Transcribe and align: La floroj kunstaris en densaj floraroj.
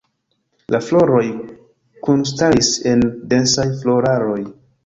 La 0.75 0.79
floroj 0.85 1.25
kunstaris 2.07 2.73
en 2.93 3.07
densaj 3.35 3.71
floraroj. 3.83 4.43